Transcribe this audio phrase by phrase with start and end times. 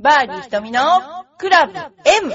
[0.00, 0.80] バーディー瞳の
[1.38, 2.32] クラブ M!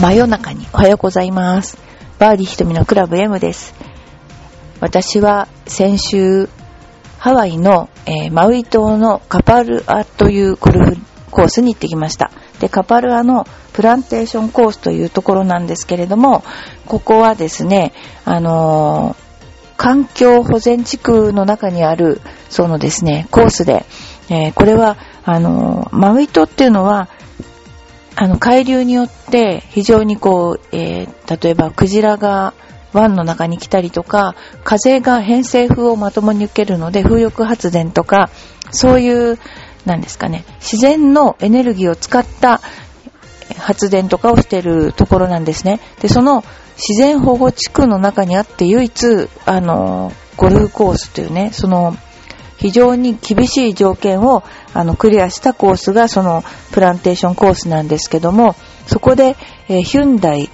[0.00, 1.78] 真夜中におはようございます。
[2.18, 3.72] バーディー瞳のクラブ M です。
[4.80, 6.48] 私は先週、
[7.18, 12.30] ハワイの、えーマウイ島のカパルアというゴルフコースに行ってきました。
[12.60, 16.42] で、カパルアのプランテーションコースというところなんですけれども、
[16.86, 17.92] ここはですね、
[18.24, 19.30] あのー
[19.80, 23.86] 環境保全地区の中にある、そのですね、コースで、
[24.28, 27.08] えーこれは、あのーマウイ島っていうのは、
[28.14, 32.52] あの、海流によって非常にこう、えー例えばクジラが
[32.92, 38.30] 湾の中に来たりとか、風が偏西風をまともに受けるので、風力発電とか、
[38.70, 39.38] そういう、
[39.86, 42.60] なんですかね、自然のエネルギーを使った
[43.58, 45.80] 発電とかをしてるところなんですね。
[46.00, 46.44] で、その
[46.76, 51.96] 自然保護地区の中にあって唯一、あの、ゴルフコースというね、その、
[52.56, 54.42] 非常に厳しい条件を
[54.74, 58.54] あのクリアしたコースがそのプランテーションコースなんですけども、
[58.86, 59.36] そこで、
[59.68, 60.50] えーヒュンダイ、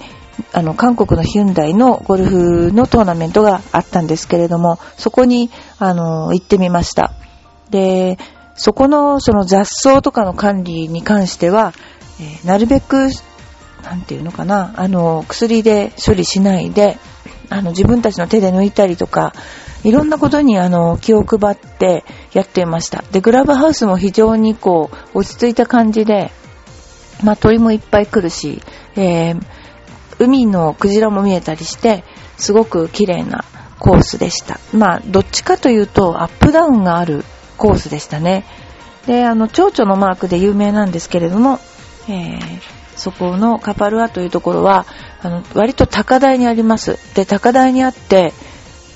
[0.53, 7.13] あの、韓国のヒュンダイのゴルフのトーナメントがあったんですけれども、そこに、あの、行ってみました。
[7.69, 8.17] で、
[8.57, 11.73] そこのその雑草とかの管理に関しては、
[12.19, 13.09] えーなるべく、
[13.83, 16.97] なんていうのかな、あの、薬で処理しないで、
[17.49, 19.33] あの、自分たちの手で抜いたりとか、
[19.83, 23.03] いろんなことにあの、気を配ってやっていました。
[23.11, 26.31] で、グラブハウスも非常にこう、落ち着いた感じで、
[27.23, 28.61] まあ、鳥もいっぱい来るし、
[28.95, 29.41] えー
[30.19, 32.03] 海のクジラも見えたりして、
[32.37, 33.45] すごく綺麗な
[33.79, 34.59] コースでした。
[34.73, 37.23] まあ、どっちかというと、アップダウンがある
[37.57, 38.45] コースでしたね。
[39.05, 41.59] で、あの、蝶々のマークで有名なんですけれども、
[42.07, 44.87] えーそこのカパルアというところは、
[45.21, 46.97] あの、割と高台にあります。
[47.13, 48.33] で、高台にあって、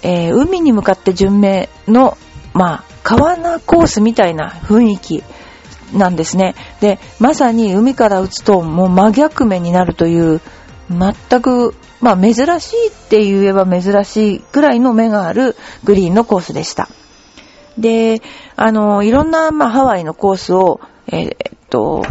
[0.01, 2.17] えー海に向かって順目の、
[2.53, 5.23] まあ、川名コースみたいな雰囲気
[5.93, 6.55] なんですね。
[6.79, 10.41] で、まさに海から打つともう真逆目になるという、
[10.89, 16.89] 全く、まあ珍しいって言えば珍しいくらいの目があるグリーンのコースでした。
[17.81, 18.21] で、
[18.55, 22.03] あの、いろんな、まあ、ハワイのコースを、えーっと、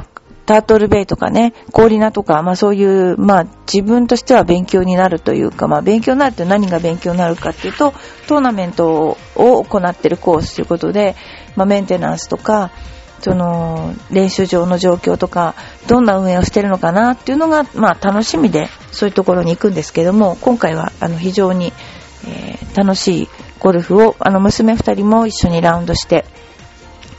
[0.51, 7.95] タートルベイとかね、コーリナとか、まあそういう、まあ自分としては勉強になるというか、まあ勉強になるって何が勉強になるかっていうと、
[8.27, 11.15] トーナメントを行ってるコースということで、
[11.55, 12.73] まあメンテナンスとか、
[13.21, 15.55] その、練習場の状況とか、
[15.87, 21.73] どんな運営をしてるのかなっていうのが、まあ楽しみで、そういうところに行くんですけども、今回は、あの、非常に、
[22.27, 23.29] えー楽しい
[23.61, 26.25] ゴルフを、あの、娘二人も一緒にラウンドして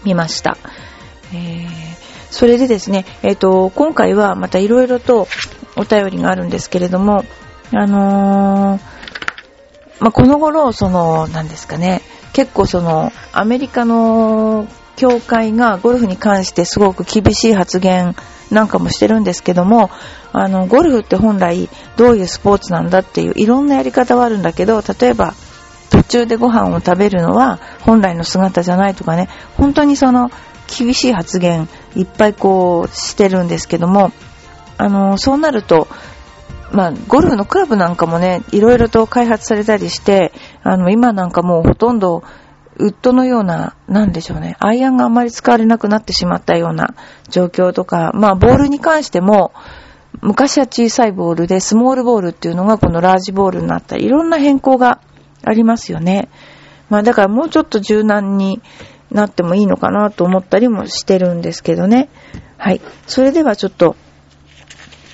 [0.03, 0.57] みました。
[1.33, 1.91] えー
[2.31, 5.27] それでですね、えっ、と、今回はまたいろいろと
[5.75, 7.25] お便りがあるんですけれども、
[7.73, 8.81] あのー
[9.99, 12.01] まあ、この頃、その、なんですかね、
[12.33, 18.15] 結構その、アメリカの協会がゴルフに関してすごく厳しい発言
[18.49, 19.91] なんかもしてるんですけども、
[20.33, 25.35] あの、ゴルフって本来どういうスポーツなんだっていういろんなやり方はあるんだけど、例えば、
[25.91, 30.31] 途中でご飯を食べるのは本来の姿じゃないとかね、本当にその
[30.67, 34.11] 厳しい発言いっぱいこうしてるんですけども、
[34.77, 35.87] あの、そうなると、
[36.71, 40.31] まあ、ゴルフのクラブなんかもね、いろいろと開発されたりして、
[40.63, 42.23] あの、今なんかもうほとんど、
[42.77, 46.95] ウッドのような、なんでしょうね、アイアンがあんまり使われなくなってしまったような
[47.29, 49.51] 状況とか、まあ、ボールに関しても、
[50.21, 54.99] 昔は小さいボールで、スモールボールっていうのがこのラージボールになったり、いろんな変更が
[55.43, 56.29] ありますよね。
[56.89, 58.61] まあ、だからもうちょっと柔軟に
[59.11, 62.09] なってもいいのかなと思ったりもしてるんですけどね。
[62.57, 62.81] はい。
[63.07, 63.95] それではちょっと、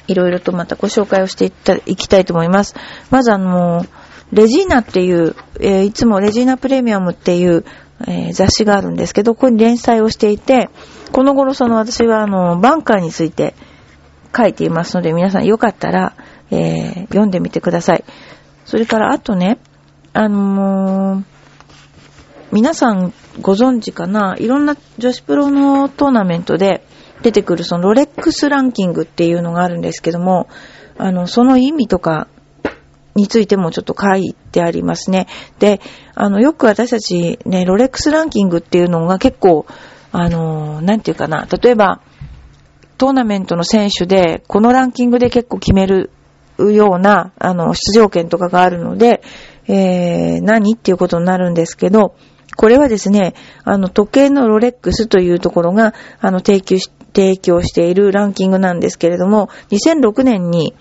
[0.07, 2.75] いろいろとまたご紹介をしていったいきたいと思います。
[3.09, 3.85] まずあの、
[4.31, 7.65] レジーナっていう、えーいつもレジーナプレミアムっていう、
[8.07, 10.69] えー雑誌があるんですけど、ここに連載をしていて、
[11.11, 13.53] この頃その私はあの、バンカーについて
[14.35, 16.15] 書いていますので、皆さんよかったら、
[16.51, 18.03] えー読んでみてください。
[18.65, 19.59] それからあとね、
[20.17, 21.23] あのー
[22.51, 24.35] 皆さんご存知かな？
[24.39, 26.83] いろんな女子プロのトーナメントで
[27.21, 30.47] 出てくるそのロレックスランキングっていうのがあるんですけども、
[30.97, 32.29] あの、その意味とか
[33.13, 35.27] についてもちょっと書いてありますね。
[35.59, 35.81] で、
[36.15, 39.67] あの、よく私たちね、ロレックスランキングっていうのが結構、
[40.13, 42.01] あの、なんていうかな、例えば、
[42.97, 46.11] トーナメントの選手で、このランキングで結構決める
[46.57, 49.21] ような、あの、出場権とかがあるので、
[49.67, 52.15] えー、何っていうことになるんですけど、
[52.55, 53.33] これはですね、
[53.63, 60.75] あの、時計のロレックスというところが、あの、提供し、提供しているランキングなんですけれども、2006年に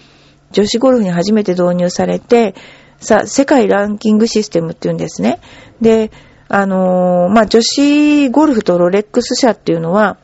[0.52, 2.54] 女子ゴルフに初めて導入されて、
[2.98, 5.40] さ、世界ランキングシステムっていうんですね。
[5.80, 6.10] で、
[6.48, 10.18] あのー、まあ、女子ゴルフとロレックス社っていうのは、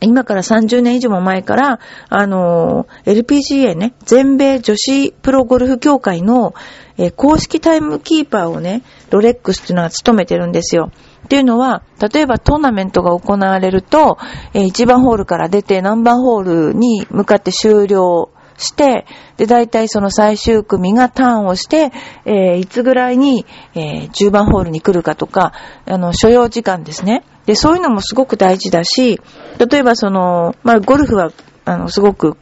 [0.00, 6.54] 今から30年以上も前から、あの、LPGA ね、全米女子プロゴルフ協会の、
[6.98, 10.90] え、公式タイムキーパーをね、ロレックスっていうのは務めてるんですよ。
[11.24, 11.82] っていうのは、
[12.12, 14.18] 例えばトーナメントが行われると、
[14.54, 19.06] え、1番ホールから出て何番ホールに向かって終了して、
[19.36, 21.92] で、大体その最終組がターンをして、
[22.24, 25.52] えー、いつぐらいに、えー、10番ホールに来るかとか、
[25.86, 27.24] あの、所要時間ですね。
[27.46, 29.20] で、そういうのもすごく大事だし、
[29.58, 31.32] 例えばその、まあ、ゴルフは、
[31.64, 32.36] あの、すごく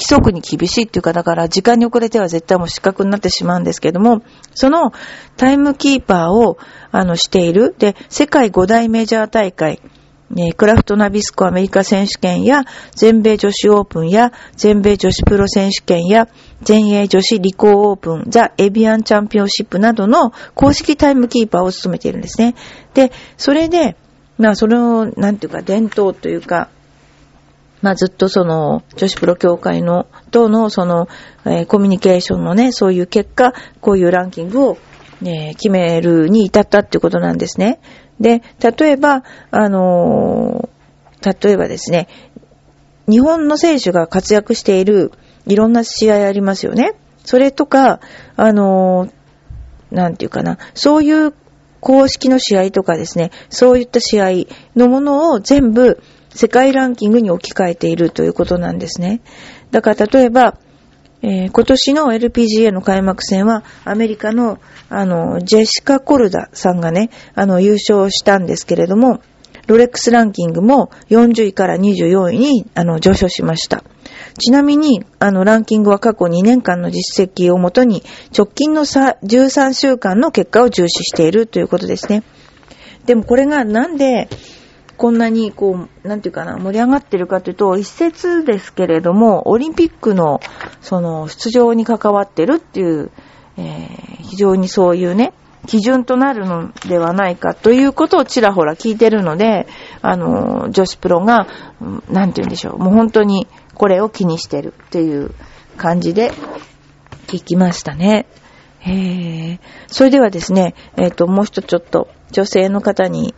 [0.00, 4.22] 規則に厳しいっていうか、だから時間に遅れては絶対もう失格になってしまうんですけども、
[4.54, 4.92] その
[5.36, 6.56] タイムキーパーを、
[6.90, 7.74] あの、している。
[7.78, 9.80] で、世界5大メジャー大会、
[10.30, 12.62] ね、クラフトナビスコアメリカ選手権や、
[12.94, 16.28] 全米女子オープンや、全米女子プロ選手権や、
[16.62, 22.54] 全英女子理工オープン、ザ・エビアンチャンピオンシップなどの公式タイムキーパーを務めているんですね。
[22.94, 23.96] で、それで、
[24.38, 26.68] まあ、その、なんていうか、伝統というか、
[27.82, 31.08] まあ、ずっとその、女子プロ協会の、との、その、
[31.44, 34.78] えー、コミュニケーションのね、そういう結果、こういうランキングを、
[35.22, 37.80] ね、決めるに至ったっていうことなんですね。
[38.20, 42.08] で、例えば、あのー、例えばですね、
[43.08, 45.12] 日本の選手が活躍している
[45.46, 46.92] いろんな試合ありますよね。
[47.24, 48.00] それとか、
[48.36, 51.34] あのー、なんていうかな、そういう
[51.80, 54.30] 公式の試合とかですね、そういった試合
[54.76, 56.02] のものを全部
[56.32, 59.20] 世界ランキングに置き換えているということなんですね。
[59.70, 60.58] だから例えば、
[61.22, 64.58] えー、今年の LPGA の開幕戦は、アメリカの、
[64.88, 69.20] あの、ジェシカ・コルダさんがね、あの、優勝したんですけれども、
[69.66, 73.84] ロレックスランキングも40位から24位に、あの、上昇しました。
[74.38, 78.02] ちなみに、あの、ランキングは過去2年間の実績をもとに、
[78.36, 82.22] 直近の13週間の結果を重視しているということですね。
[83.06, 84.28] でもこれがなんで、
[85.00, 90.40] こんなに、こう、なんていうかな、盛り上がってるかというと、一説ですけれども、オリンピックの、
[90.82, 93.10] その、出場に関わってるっていう、
[93.56, 95.32] えー、非常にそういうね、
[95.66, 99.68] 基準となるのではないかということをちらほら聞いてるので、
[100.02, 101.46] あの、女子プロが、
[102.10, 105.30] なんて言うんでしょう、もう本当にこれを気にしてるっていう
[105.78, 106.30] 感じで
[107.26, 108.26] 聞きましたね。
[108.80, 109.60] へー。
[109.86, 113.34] それではですね、えっ、ー、と、もう一つちょっと女性の方に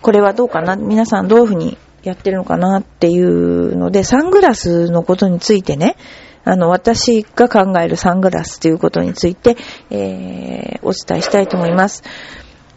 [0.00, 0.76] これはどうかな？
[0.76, 5.96] 皆さんどういうふうにやってるのかなっていうので、サングラスのことについてね、
[6.44, 9.56] あの、私が考えるサングラスということについて、
[9.90, 12.02] えー、お伝えしたいと思います。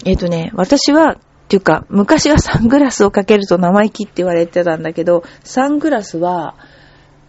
[0.03, 1.17] えっ、ー、とね、私は、っ
[1.47, 6.55] ていうか、昔はサングラスをかけると生意気って言われてたんだけど、サングラスは、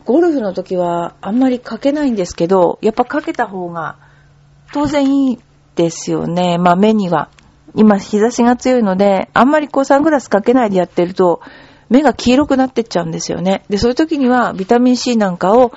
[0.04, 3.98] ゴルフの時はあんまりかけないんですけど、やっぱかけた方が
[4.72, 5.38] 当然いい
[5.76, 6.58] ですよね。
[6.58, 7.28] まあ目には。
[7.74, 11.40] 今日差しが強いので、あんまりこうサングラスかけないでやってると、
[11.88, 13.64] 目が黄色くなってっちゃうんですよね。
[13.68, 15.72] で、そういう時にはビタミン C なんかを、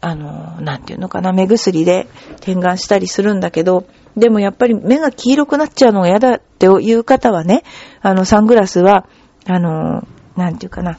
[0.00, 2.06] あの、なんていうのかな、目薬で
[2.40, 3.86] 点眼したりするんだけど、
[4.16, 7.62] でもやっぱり目が黄色くなっちゃうのが嫌だっていう方はね、
[8.00, 9.06] あの、サングラスは、
[9.46, 10.06] あの、
[10.36, 10.98] なんていうかな、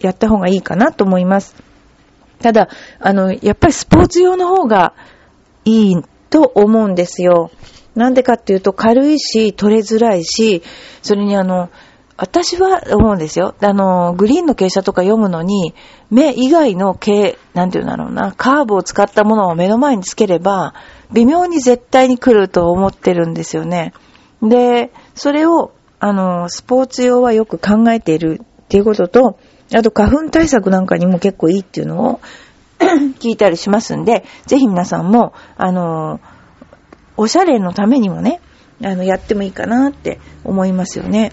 [0.00, 1.54] やった方がいいかなと思います。
[2.40, 2.68] ただ、
[3.00, 4.94] あの、やっぱりスポーツ用の方が
[5.64, 5.96] いい
[6.30, 7.50] と思うんですよ。
[7.96, 10.62] なんでかっていうと軽いし、取れづらいし、
[11.02, 11.70] それにあの、
[12.18, 13.54] 私は思うんですよ。
[13.60, 15.74] あの、グリーンの傾斜とか読むのに、
[16.10, 20.74] 目以外の傾、なんていうんだろうな、カーブを使ったものを目の前につければ、
[21.12, 23.92] 微妙に絶対に来ると思ってるんですよね。
[24.42, 29.38] で、それを、あの、スポーツ用はよく考えているっていうことと、
[29.74, 32.20] あと花粉対策なんかにも結構いいっていうのを
[33.20, 36.20] 聞いたりしますんで、ぜひ皆さんも、あの、
[37.16, 38.40] おしゃれのためにもね、
[38.82, 41.32] あの、やってもいいかなって思いますよね。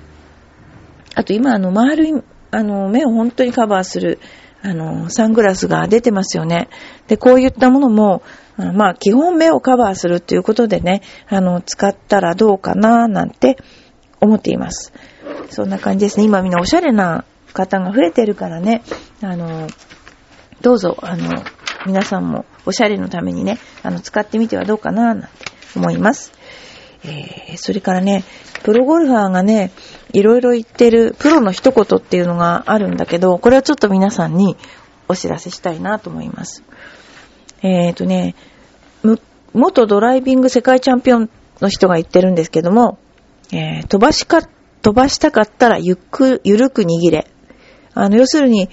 [1.15, 2.13] あと今、あの、丸い、
[2.51, 4.19] あの、目を本当にカバーする、
[4.61, 6.69] あの、サングラスが出てますよね。
[7.07, 8.23] で、こういったものも、
[8.55, 13.57] まあ、基本目をカバーするっていうことでね、あの、使ったらどうかな、なんて
[14.21, 14.93] 思っています。
[15.49, 16.25] そんな感じですね。
[16.25, 18.83] 今みんなおしゃれな方が増えてるからね、
[19.21, 19.67] あの、
[20.61, 21.43] どうぞ、あの、
[21.85, 25.27] 皆さんもおしゃれのためにね、あの、使ってみてはどうかな、なんて
[25.75, 26.31] 思います。
[27.05, 28.23] えー、それからね、
[28.63, 29.71] プロゴルファーがね、
[30.13, 34.55] いろいろ言ってるプロの一言っていうのがあるんだけど、これはちょっと皆さんに
[35.07, 36.63] お知らせしたいなと思います。
[37.61, 38.35] えーとね、
[39.53, 41.29] 元ドライビング世界チャンピオン
[41.61, 42.97] の人が言ってるんですけども、
[43.51, 44.41] えー、飛ばしか、
[44.81, 47.27] 飛ばしたかったらゆっく、ゆるく握れ。
[47.93, 48.69] あの、要するに、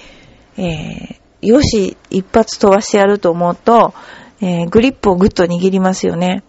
[0.57, 3.93] えー、よし、一発飛ばしてやると思うと、
[4.41, 6.43] えー、グリップをぐっと握りますよね。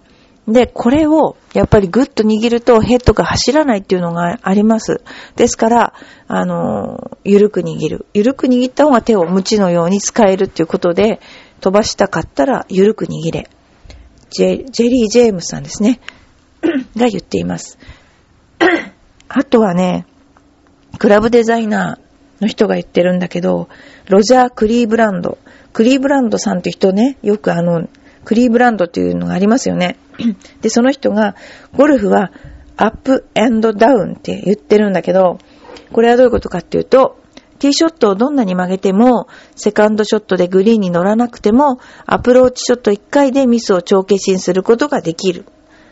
[0.48, 5.02] で、これをやっぱりグッと握るとヘッドが走らないっていうのがあります。
[5.36, 5.94] ですから、
[6.28, 8.06] あの、ゆるく握る。
[8.14, 11.20] ゆるく握った方が手を無知のように使えるっていうことで、
[11.60, 13.50] 飛ばしたかったらゆるく握れ。
[14.32, 16.00] ジェジェリー・ジェームスさんですね。
[16.98, 17.78] が言っています。
[19.28, 20.06] あとはね、
[20.98, 23.70] クラブデザイナーの人が言ってるんだけど、
[24.10, 25.38] ロジャー・クリーブランド。
[25.74, 27.88] クリーブランドさんって人ね、よくあの、
[28.26, 29.98] クリーブランドっていうのがありますよね。
[30.62, 31.36] で、その人が、
[31.76, 32.32] ゴルフは
[32.78, 35.40] アップダウンって言ってるんだけど、
[35.92, 37.18] これはどういうことかっていうと、
[37.60, 45.46] ティーショットをどんなに曲げても、セカンドショットでグリーンに乗らなくても、アプローチショット1回でミスを帳消しにすることができる。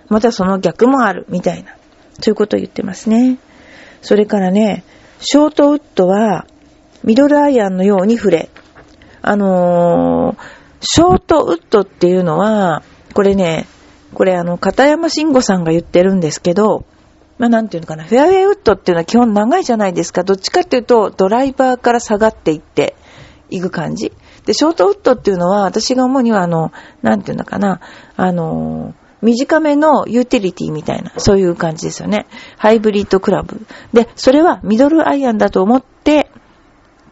[0.07, 1.75] またその逆もある、みたいな。
[2.19, 3.37] そういうことを言ってますね。
[4.01, 4.83] それからね、
[5.19, 6.47] ショートウッドは、
[7.03, 8.49] ミドルアイアンのように触れ。
[9.21, 12.83] あのー、ショートウッドっていうのは、
[13.13, 13.67] これね、
[14.13, 16.85] これあの、片山慎吾さんが言ってるんですけど、
[17.37, 20.23] まあ、なんていうのかな、フェアウェイウッドっていうのは基本長いじゃないですか。
[20.23, 22.95] どっちかっていうと、ドライバーから下がっていって
[23.49, 24.11] いく感じ。
[24.45, 26.71] で、ショートウッドっていうのは、私が思うにはあの、
[27.01, 27.79] なんていうのかな、
[28.17, 32.25] あの、短めのユーティリティみたいな、そういう感じですよね。
[32.57, 33.65] ハイブリッドクラブ。
[33.93, 36.29] で、それはミドルアイアンだと思って、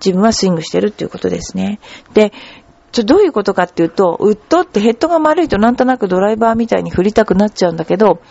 [0.03, 1.79] 自分はスイングしてるっていうことですね。
[2.13, 2.31] で、
[2.91, 8.21] ちょ、どういうことかっていうと、ウッドってヘッドが丸いとなんとなくドライバーみたいに振りたくなっちゃうんだけど、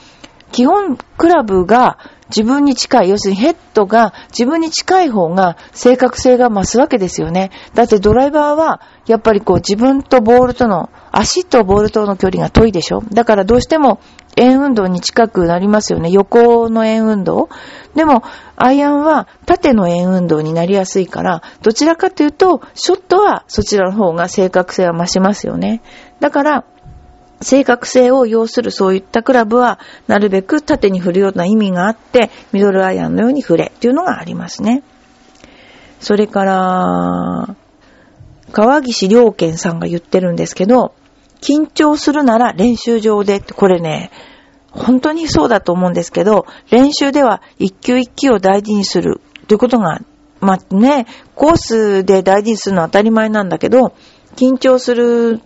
[0.53, 1.99] 基本クラブが
[2.29, 7.51] 自分に近い、要するにヘッドが自分に近い方が正確性が増すわけですよね。
[7.75, 14.01] だってドライバーはやっぱりこう自分とボールとの、足とボールとの距離が遠いでしょだからどうしても
[14.37, 16.11] 円運動に近くなりますよね。
[16.11, 17.49] 横の円運動。
[17.95, 18.23] でも、
[18.57, 25.81] アイアンは縦の円運動になりやすいから、どちらかというと、ショットはそちらの方が正確性は増しますよね。
[26.21, 26.65] だから、
[27.41, 34.83] 正確性を要するそういったクラブは、なるべく縦に振るような意味があって、ミドルアイアンのように振れっていうのがありますね。
[36.01, 37.57] それから、
[38.53, 40.95] 川岸良健さんが言ってるんですけど、
[41.41, 44.11] 緊張するなら練習場でって、これね、
[44.71, 50.01] 本当にそうだと思うんですけど、練習では一球一球を大事にするということが、
[50.41, 53.95] まあね、コースで大事にするのは当たり前なんだけど、
[54.37, 55.41] 緊張する、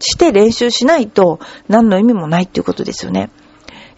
[0.00, 3.30] して練習しないと何の意味もないっていうことですよね。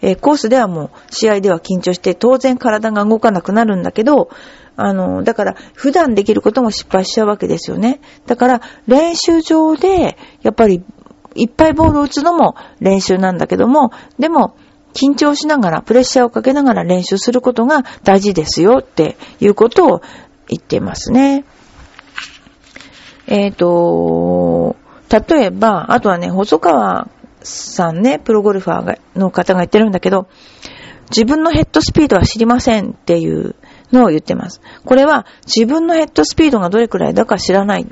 [0.01, 4.29] えー、コースではもう試合では緊張して当然体が動かなくなるんだけど、
[4.75, 8.01] あの、だから普段できることも失敗しちゃうわけですよね。
[8.25, 10.83] だから練習場でやっぱり
[11.35, 14.55] いっぱいボールを打つのも練習なんだけども、でも、
[14.93, 20.01] 緊張しながら、プレッシャーをかけながら練習することが大事ですよっていうことを
[20.47, 21.45] 言ってますね。
[23.27, 24.75] えっ、ー、と、
[25.11, 27.09] 例えば、あとはね、細川
[27.43, 30.27] さんね、プロゴルファーの方が言ってるんだけど、
[31.09, 33.55] 自分のヘッドスピードは知りませんっていう
[33.91, 34.61] のを言ってます。
[34.85, 37.87] これは自分のヘッドスピードがどれくらいだか知らない。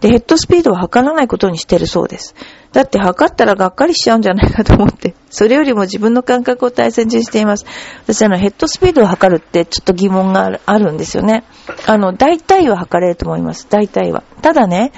[0.00, 2.34] で、ヘッドスピードを測らないことにしてるそうです。
[2.72, 7.66] だって測ったらがっかりしちゃうんじゃないかと思って、それよりも自分の感覚を大切にしています。
[8.06, 11.44] 私あのヘッドスピードを測るってちょっと疑問があるんですよね。
[11.86, 13.66] あの、大体は測れると思います。
[13.68, 14.22] 大体は。
[14.40, 14.92] ただね、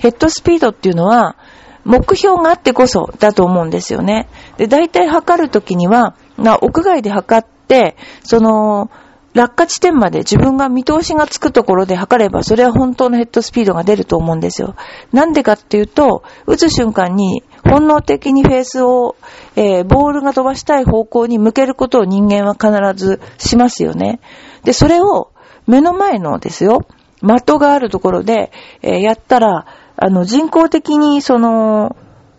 [0.00, 1.36] ヘッドスピードっていうのは、
[1.84, 4.28] 目標があってこそだと思うんですよね。
[4.56, 8.90] で、大体測るときには、な、屋外で測って、その、
[9.32, 14.74] 落下地点まで自分が見通しがつくところで測れば、それは本当のヘッドスピードが出ると思うんですよ。
[15.12, 19.16] なんでかっていうと、打つ瞬間に本能的にフェースを、
[19.54, 24.20] えー、ボールが飛ばしたい方向に向けることを人間は必ずしますよね。
[24.64, 25.30] で、それを
[25.66, 26.86] 目の前のですよ、
[27.22, 28.50] 的があるところで、
[28.82, 29.66] えー、やったら、
[30.02, 31.94] あの、人工的にその、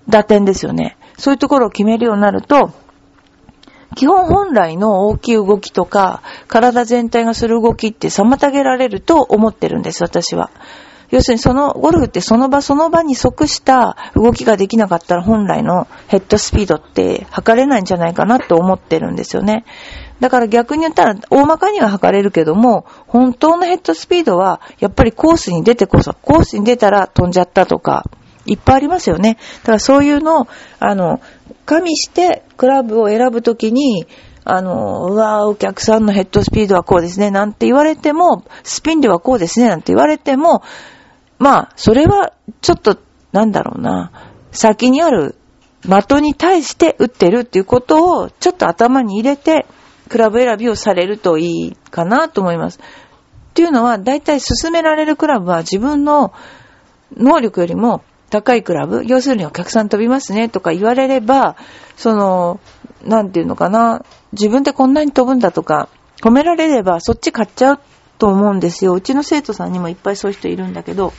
[0.10, 0.98] 打点ですよね。
[1.18, 2.72] そういうところを決めるようになると、
[3.96, 10.50] 基本本来の大きい動きとか、体全体がする動きって妨げられると思ってるんです、私は。
[11.12, 19.66] 要するにその、ゴルフってその場その場に即した動きができなかったら本来のヘッドスピードって測れないんじゃないかなと思ってるんですよね。
[20.22, 28.06] だから逆に言ったら大まかには測れるけども、本当のヘッドスピードはやっぱりコースに出てこそ、コースに出たら飛んじゃったとか、
[28.46, 29.38] いっぱいありますよね。
[29.64, 30.48] だからそういうのを、
[30.80, 31.20] あの、
[31.66, 34.08] 加味してクラブを選ぶときに、
[34.44, 40.64] あの、うわお客さんのヘッドスピードはこうですね、なんて言われても、スピン量はこうですね、なんて言われても、
[41.42, 42.98] まあ、それは、ちょっと、
[43.32, 44.12] なんだろうな、
[44.52, 45.36] 先にある
[45.82, 49.66] 的に対して打ってるっていうことを、ちょっと頭に入れて、
[50.08, 52.80] クラブ選びをされるといいかなと思います。
[52.80, 56.32] っていうのは、大体進められるクラブは自分の
[57.18, 60.48] 能力よりも高いクラブ、要するにお客さん飛びますね。
[60.48, 61.56] とか言われれば、
[61.98, 62.60] その、
[63.04, 65.90] なんていうのかな、自分でこんなに飛ぶんだとか、
[66.22, 67.80] 褒められればそっち買っちゃう
[68.22, 68.94] と思うんですよ。
[68.94, 71.12] うちの生徒さんにもいっぱいそういう人いるんだけど、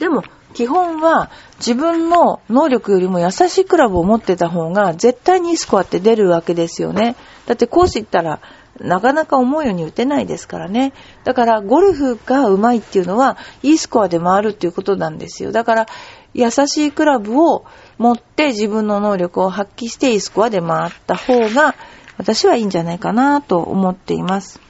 [0.00, 7.14] でも、基本は自分の能力よりも優しいクラブを持ってた方が絶対にいいスコアって出るわけですよね。
[7.46, 8.40] だってコース行ったら
[8.80, 10.92] なかなか思うように打てないですからね。
[11.22, 15.52] だからゴルフが上手いっていうのは、いいスコアで回るっていうことなんですよ。
[15.52, 15.86] だから、
[16.32, 17.64] 優しいクラブを
[17.98, 21.76] 持って自分の能力を発揮していいスコアで回った方が、
[22.18, 24.63] 私はいいんじゃないかなと思っています。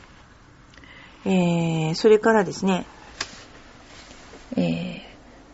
[1.26, 2.86] えー、それからですね、
[4.56, 5.00] えー、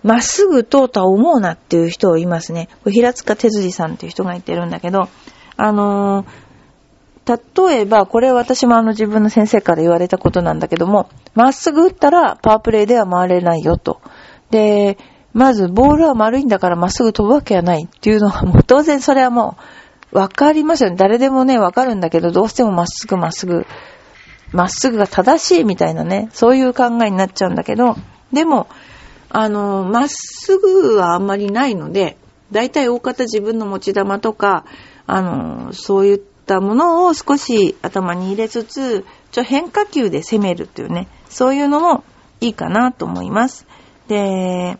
[0.02, 2.68] まっすぐ通った思うなっていう人いますね。
[2.82, 5.08] これ平塚哲司さんっていう人が言ってるんだけど、
[5.56, 6.26] あのー
[7.26, 14.00] 例えば、これ私もあの自分の先生から言われたことなんだけども、まっすぐ打ったらパワープレイでは回れないよと。
[14.50, 14.98] で、
[15.32, 19.56] まずボールは丸いんだからまっすぐ飛ぶわけはないっていうのはもう当然それはも
[20.12, 20.96] うわかりますよね。
[20.96, 23.64] 誰でもね、わかるんだけど、どうしてもまっすぐまっすぐ、
[24.52, 27.96] まっすぐが正しいみたいなね、そういう考えになっちゃうんだけど、
[28.32, 28.68] でも、
[29.28, 32.16] あの、まっすぐはあんまりないので、
[32.50, 34.64] だいたい大方自分の持ち玉とか、
[35.06, 42.02] あの、そういったものを少し頭に入れつつ、ちょ変化球で攻めるっていうね、そういうのも
[42.40, 43.66] いいかなと思います。
[44.08, 44.78] で、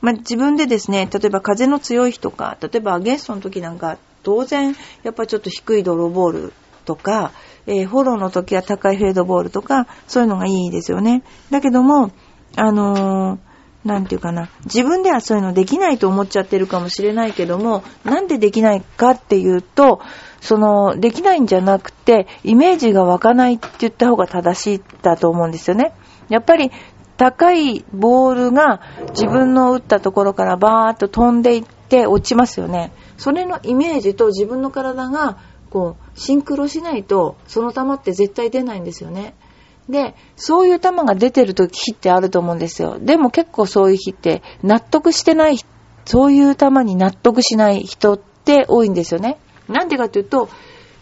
[0.00, 6.52] まあ、自分でですね、例えば風の強い日とか、例えばゲストの時なんか、当然、やっぱちょっと低いドロボール
[6.84, 7.30] とか、
[7.66, 11.22] えー、フォローの時は高いフェードボールとか、そういうのがいいですよね。
[11.50, 12.10] だけども、
[12.56, 13.52] あのー
[13.84, 20.00] なんていうかな、自分ではそういうのできないと思っちゃってるかもしれないけども、なんでできないかっていうと、
[20.40, 25.94] その、できないんじゃなくて、イメージが湧かないって言った方が正しいだと思うんですよね。
[26.28, 26.70] やっぱり、
[27.16, 32.92] 高いボールが自分の打ったところからバーッと飛んでいって落ちますよね。
[33.16, 35.38] それのイメージと自分の体が、
[35.70, 39.34] こう、シンクロしないと、その球って絶対出ないんですよね。
[39.88, 42.98] で、そういう球が出てる日ってあると思うんですよ。
[43.00, 45.58] でも結構そういう日って納得してない、
[46.04, 49.38] そういう球に納得しない人って多いんですよね。
[49.68, 50.48] なんでかというと、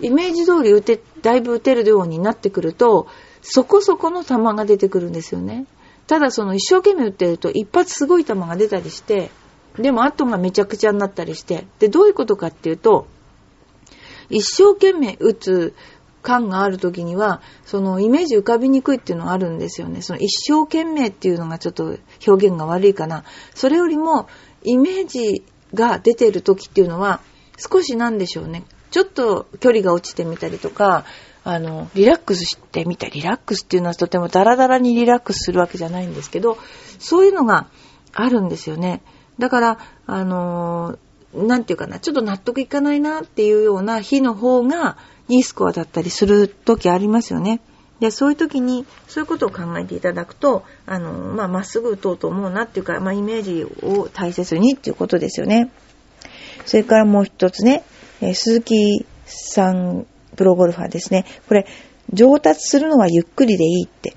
[0.00, 3.06] イメージ通り打て、だいぶ打てるようになってくると、
[3.42, 5.66] そこそこの球が出てくるんですよね。
[6.06, 9.30] ただその一生懸命打ってると一発すごい球が出たりして、
[9.78, 13.06] でも後がめちゃくちゃになったりして、で、どういうことかっていうと、
[14.30, 15.74] 一生懸命打つ
[16.22, 20.02] 感がある時には、そのイメージ浮かびにくいっていうのがあるんですよね。
[20.02, 23.24] その一生懸命っていうのがちょっと表現が悪いかな。
[23.54, 24.28] それよりも、
[24.62, 27.20] イメージが出てる時っていうのは、
[27.56, 28.64] 少しなんでしょうね。
[28.90, 31.04] ちょっと距離が落ちてみたりとか、
[31.42, 36.58] あの、リラックスしてみたり、リラックスっていうのはとてもダラダラにリラックスするわけじゃないんですけど、
[36.98, 37.68] そういうのが
[38.12, 39.02] あるんですよね。
[39.38, 40.98] だから、あの
[41.34, 44.96] なんていうかな、ちょっと納得いかないなっていうような日の方が、
[45.28, 47.60] いいスコアだったりする時ありますよね。
[48.00, 55.70] で、そういう時に、そういうことを考えていただくと、あの、まあ、まっすぐ打とうと思うなっていうか、まあ、イメージを大切にっていうことですよね。
[56.64, 57.84] それからもう一つね、
[58.20, 61.26] え、鈴木さん、プロゴルファーですね。
[61.46, 61.66] これ、
[62.12, 64.16] 上達するのはゆっくりでいいって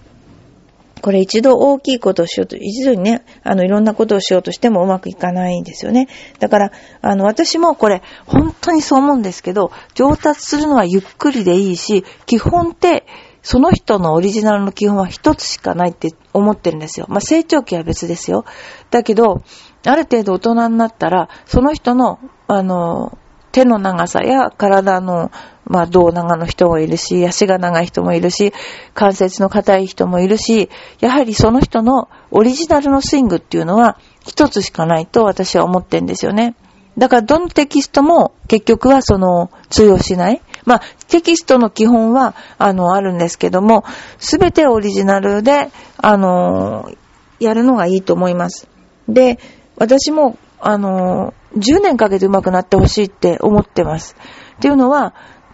[1.04, 6.08] これ一度大きいことをしようと、一度にね、あの、いろんなことをしようとしてもうまくいかないんですよね。
[6.40, 13.06] だから、あの、私もこれ、本当にそう思うんですけど、上達するのはゆっくりでいいし、基本って、
[13.42, 17.06] その人のオリジナルの基本は一つしかないって思ってるんですよ。
[17.10, 18.46] まあ、成長期は別ですよ。
[18.90, 19.42] だけど、
[19.86, 23.18] ある程度大人になったら、その人の、あの、
[23.52, 25.32] 手の長さや体の、
[25.66, 28.54] まあ、胴長の人もいるし、足が長い人もいるし、
[28.94, 36.56] 関節の硬い人もいるし、やはりその人のオリジナルのスイングっていうのは一つしかないと私は思ってんですよね。
[36.98, 40.42] だからどのテキストも結局はその通用しない。
[40.66, 43.84] まあ、テキストの基本は、あの、あるんですけども、
[44.18, 46.90] すべてオリジナルで、あの、
[47.40, 48.68] やるのがいいと思います。
[49.10, 49.40] で、
[49.78, 54.16] 私も、あの、10年かけて上手くなってほしいって思ってます。
[54.58, 55.14] っていうのは、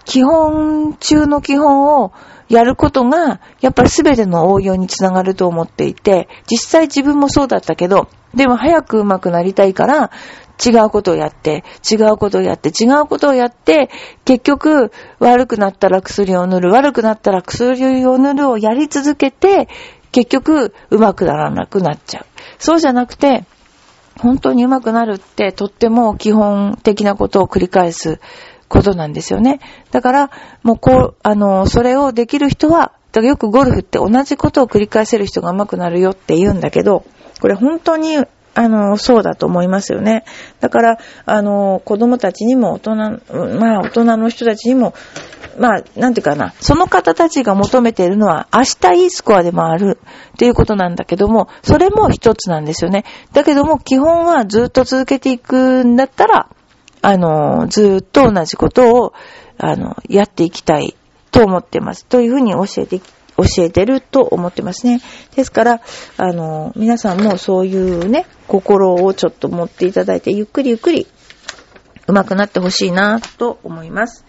[0.10, 2.12] 基本中の基本を
[2.50, 10.10] やることが、やっぱり全ての応用につながると思っていて、実際自分もそうだったけど、でも早く上手くなりたいから、
[10.66, 13.92] 違うことをやって、違うことをやって、違うことをやって、
[14.26, 19.70] 結局、悪くなったら薬を塗る、悪くなったら薬を塗るをやり続けて、
[20.12, 22.26] 結局、上手くならなくなっちゃう。
[22.58, 23.46] そうじゃなくて、
[24.20, 28.20] 本当に上手くなるってとっても基本的なことを繰り返す
[28.70, 29.60] ことなんですよね。
[29.92, 30.32] だから、
[30.64, 37.04] もうこう、あの、それをできる人は、だからよくゴルフって同じことを繰り返せる人が上手くなるよって言うんだけど、
[37.42, 38.18] これ本当に
[38.56, 40.26] あの、そうだと思いますよね。
[40.60, 42.96] だから、あの、子供たちにも大人、
[43.58, 44.94] まあ大人の人たちにも、
[45.58, 49.98] まあ、なんていうかな、その方たちが求めているのは、明日いいスコアでもある
[50.34, 53.06] っていうことなんだけども、それも一つなんですよね。
[53.34, 56.50] だけども、基本はずっと続けていくんだったら、
[57.02, 59.14] あの、ずっと同じことを、
[59.58, 60.96] あの、やっていきたい
[61.32, 62.06] と思ってます。
[62.06, 65.02] というふうに教えて、教えてると思ってますね。
[65.36, 65.82] ですから、
[66.18, 71.08] あの、皆さんもそういうね、心をちょっと持っていただいて、ゆっくりゆっくり
[72.08, 74.26] 上手くなってほしいなと思います。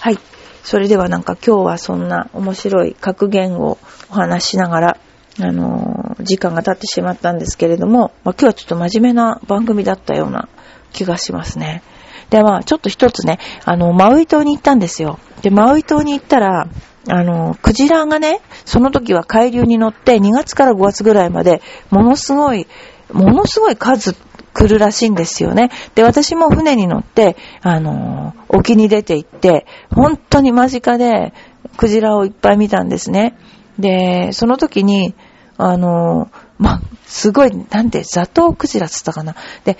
[0.00, 0.18] はい。
[0.64, 3.78] それではなんか今日はそんな面白い格言を
[4.10, 4.96] お話しながら、
[5.40, 10.48] あの、時間が経ってしまったんですけれども、まあ、今日はちょっと真面目な番組だったような
[10.94, 11.82] 気がしますね。
[12.30, 15.18] で、まあ、ちょっと一つね、あの、マウイ島に行ったんですよ。
[15.42, 16.68] で、マウイ島に行ったら、
[17.08, 22.66] あの、クジラがね、その時は海流に乗って2月から5月ぐらいまで、ものすごい、
[23.12, 24.14] ものすごい数
[24.54, 25.70] 来るらしいんですよね。
[25.94, 31.34] で、私も船に乗って、あの、沖に出て行って、本当に間近で
[31.76, 33.36] クジラをいっぱい見たんですね。
[33.78, 35.14] で、その時に、
[35.58, 39.34] あの、ま、すごい、なんて、ザトウクジラつったかな。
[39.64, 39.76] で、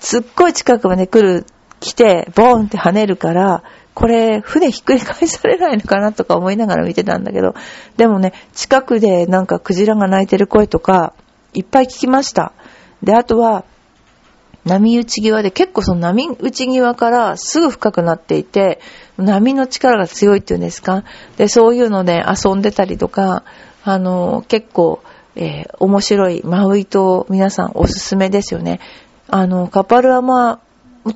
[0.00, 1.46] すっごい近くまで来る、
[1.80, 3.62] 来て、ボーンって跳ねるから、
[3.94, 7.54] これ、船ひっくり返されないのかなとか思いながら見てたんだけど、
[7.96, 11.14] でもね、近くでなんかクジラが鳴いてる声とか、
[11.52, 12.52] いっぱい聞きました。
[13.02, 13.64] で、あとは、
[14.64, 18.80] 波打ち際で結構その波打ち際からすぐ深くなっていて、
[19.16, 21.04] 波の力が強いっていうんですか？
[21.36, 23.44] で、そういうので遊んでたりとか、
[23.82, 25.00] あの、結構、
[25.36, 28.80] えー、面白いマウイ島皆さんおすすめですよね。
[29.28, 30.60] あの、カパルアマ、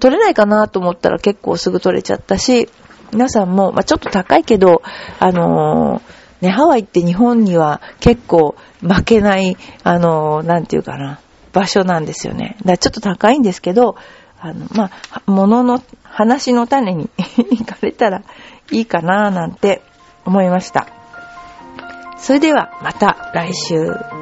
[0.00, 2.68] 取れないかなと思ったら結構すぐ取れちゃったし、
[3.12, 4.82] 皆さんも、まあ、ちょっと高いけど、
[5.18, 11.20] あのー、ね、ハワイって日本には結構負けない、あのー、なんていうかな、
[11.52, 12.56] 場所なんですよね。
[12.64, 13.96] だちょっと高いんですけど、
[14.40, 18.22] あの、まあ、物の、話の種に 行かれたら
[18.70, 19.82] いいかななんて
[20.26, 20.86] 思いました。
[22.18, 24.21] それではまた来週。